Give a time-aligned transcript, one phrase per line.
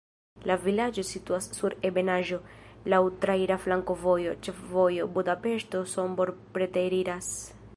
[0.51, 2.39] La vilaĝo situas sur ebenaĵo,
[2.93, 7.31] laŭ traira flankovojo, ĉefvojo Budapeŝto-Sombor preteriras.